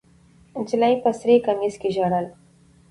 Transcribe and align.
نجلۍ 0.59 0.93
په 1.03 1.09
سره 1.19 1.37
کمیس 1.45 1.75
کې 1.81 1.89
ژړل. 1.95 2.25